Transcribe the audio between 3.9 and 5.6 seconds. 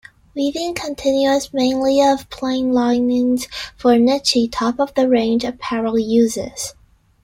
niche, top of the range,